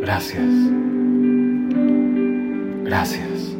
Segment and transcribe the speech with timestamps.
[0.00, 0.48] Gracias.
[2.84, 3.56] Gracias.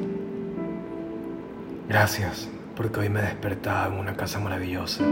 [1.86, 5.04] Gracias porque hoy me he despertado en una casa maravillosa.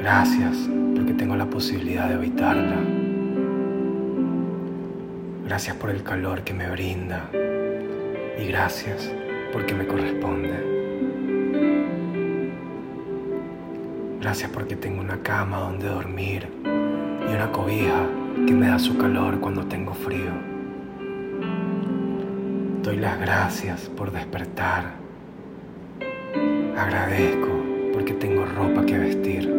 [0.00, 2.78] Gracias porque tengo la posibilidad de habitarla.
[5.44, 7.30] Gracias por el calor que me brinda.
[7.32, 9.08] Y gracias
[9.52, 10.50] porque me corresponde.
[14.20, 19.40] Gracias porque tengo una cama donde dormir y una cobija que me da su calor
[19.40, 20.32] cuando tengo frío.
[22.82, 24.92] Doy las gracias por despertar.
[26.76, 27.48] Agradezco
[27.92, 29.52] porque tengo ropa que vestir.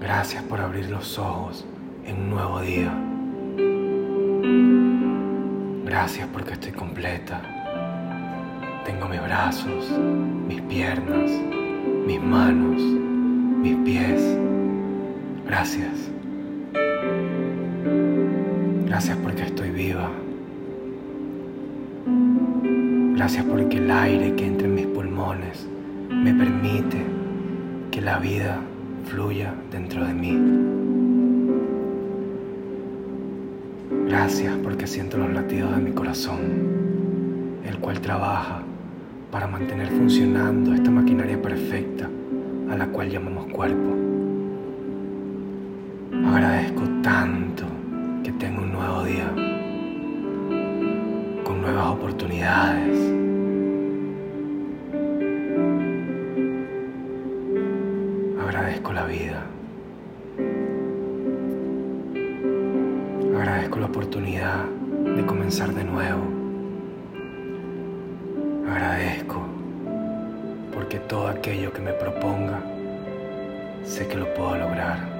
[0.00, 1.66] Gracias por abrir los ojos
[2.06, 2.92] en un nuevo día.
[5.84, 7.42] Gracias porque estoy completa.
[8.86, 9.90] Tengo mis brazos,
[10.46, 11.30] mis piernas,
[12.06, 14.57] mis manos, mis pies.
[15.48, 16.10] Gracias.
[18.86, 20.10] Gracias porque estoy viva.
[23.16, 25.66] Gracias porque el aire que entra en mis pulmones
[26.10, 27.02] me permite
[27.90, 28.60] que la vida
[29.06, 30.38] fluya dentro de mí.
[34.06, 36.40] Gracias porque siento los latidos de mi corazón,
[37.64, 38.60] el cual trabaja
[39.32, 42.06] para mantener funcionando esta maquinaria perfecta
[42.70, 44.07] a la cual llamamos cuerpo.
[46.12, 47.64] Agradezco tanto
[48.24, 49.30] que tengo un nuevo día,
[51.44, 52.98] con nuevas oportunidades.
[58.40, 59.42] Agradezco la vida.
[63.36, 64.64] Agradezco la oportunidad
[65.14, 66.22] de comenzar de nuevo.
[68.66, 69.42] Agradezco
[70.72, 72.60] porque todo aquello que me proponga,
[73.84, 75.17] sé que lo puedo lograr.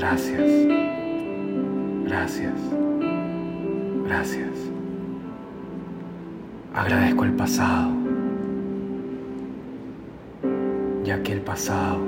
[0.00, 0.50] Gracias,
[2.06, 2.54] gracias,
[4.06, 4.48] gracias.
[6.74, 7.90] Agradezco el pasado,
[11.04, 11.98] ya que el pasado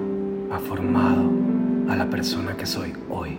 [0.50, 1.30] ha formado
[1.90, 3.36] a la persona que soy hoy.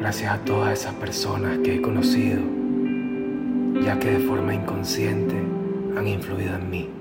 [0.00, 2.40] Gracias a todas esas personas que he conocido,
[3.80, 5.36] ya que de forma inconsciente
[5.96, 6.99] han influido en mí.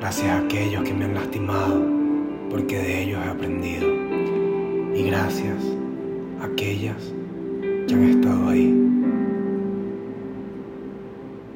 [0.00, 1.82] Gracias a aquellos que me han lastimado,
[2.50, 3.86] porque de ellos he aprendido.
[4.94, 5.56] Y gracias
[6.40, 6.96] a aquellas
[7.86, 8.90] que han estado ahí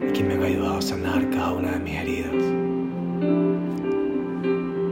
[0.01, 2.33] y que me han ayudado a sanar cada una de mis heridas.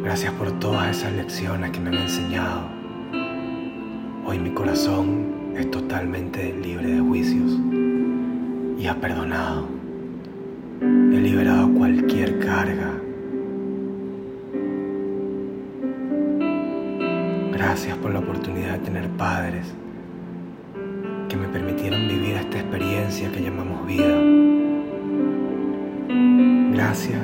[0.03, 2.81] Gracias por todas esas lecciones que me han enseñado
[4.31, 7.59] Hoy mi corazón es totalmente libre de juicios
[8.79, 9.67] y ha perdonado.
[10.81, 12.90] He liberado cualquier carga.
[17.71, 19.65] Gracias por la oportunidad de tener padres
[21.29, 24.09] que me permitieron vivir esta experiencia que llamamos vida.
[26.73, 27.21] Gracias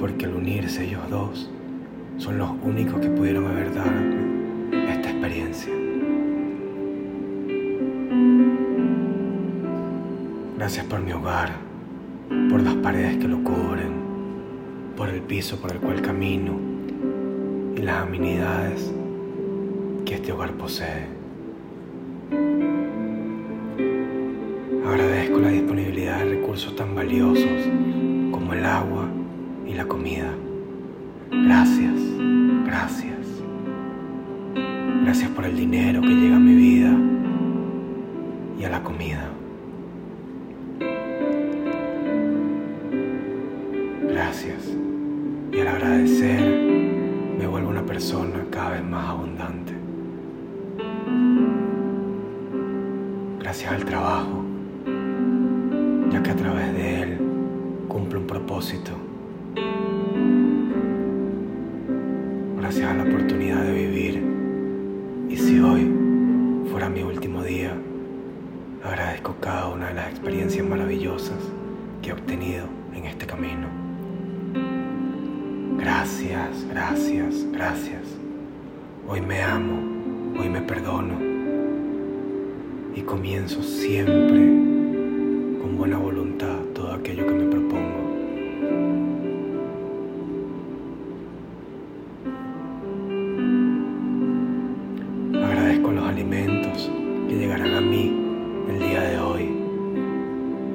[0.00, 1.48] porque al unirse ellos dos
[2.18, 3.92] son los únicos que pudieron haber dado
[4.72, 5.72] esta experiencia.
[10.56, 11.52] Gracias por mi hogar,
[12.50, 13.92] por las paredes que lo cubren,
[14.96, 16.58] por el piso por el cual camino
[17.76, 18.92] y las amenidades
[20.04, 21.06] que este hogar posee.
[24.86, 27.68] Agradezco la disponibilidad de recursos tan valiosos
[28.30, 29.08] como el agua
[29.66, 30.30] y la comida.
[31.30, 31.94] Gracias,
[32.66, 33.14] gracias.
[35.02, 36.96] Gracias por el dinero que llega a mi vida
[38.58, 39.30] y a la comida.
[44.02, 44.76] Gracias.
[45.52, 46.40] Y al agradecer
[47.38, 49.73] me vuelvo una persona cada vez más abundante.
[53.54, 54.44] Gracias al trabajo,
[56.10, 57.18] ya que a través de él
[57.86, 58.90] cumple un propósito.
[62.58, 64.24] Gracias a la oportunidad de vivir.
[65.28, 65.88] Y si hoy
[66.68, 67.72] fuera mi último día,
[68.82, 71.38] agradezco cada una de las experiencias maravillosas
[72.02, 73.68] que he obtenido en este camino.
[75.78, 78.02] Gracias, gracias, gracias.
[79.06, 81.33] Hoy me amo, hoy me perdono
[82.94, 84.40] y comienzo siempre
[85.60, 88.04] con buena voluntad todo aquello que me propongo.
[95.44, 96.90] Agradezco los alimentos
[97.28, 98.12] que llegarán a mí
[98.68, 99.48] el día de hoy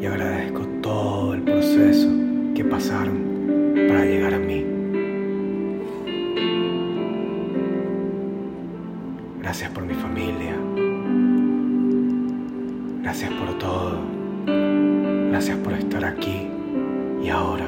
[0.01, 2.09] y agradezco todo el proceso
[2.53, 4.65] que pasaron para llegar a mí.
[9.41, 10.55] Gracias por mi familia,
[13.01, 13.97] Gracias por todo.
[15.29, 16.47] Gracias por estar aquí
[17.23, 17.65] y ahora.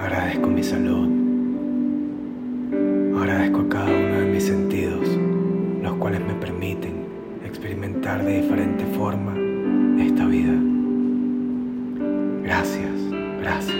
[0.00, 1.08] Agradezco mi salud.
[3.18, 5.06] Agradezco cada uno de mis sentidos,
[5.82, 7.04] los cuales me permiten
[7.44, 9.34] experimentar de diferente forma
[10.02, 10.54] esta vida.
[12.42, 12.90] Gracias,
[13.40, 13.76] gracias.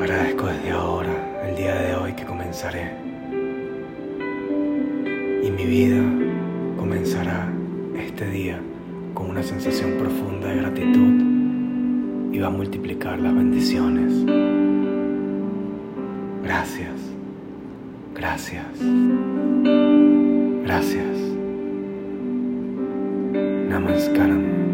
[0.00, 3.17] Agradezco desde ahora, el día de hoy que comenzaré
[5.58, 6.00] mi vida
[6.76, 7.52] comenzará
[7.96, 8.60] este día
[9.12, 14.24] con una sensación profunda de gratitud y va a multiplicar las bendiciones.
[16.44, 16.94] Gracias,
[18.14, 18.66] gracias,
[20.62, 21.16] gracias.
[23.68, 24.67] Namaskaram.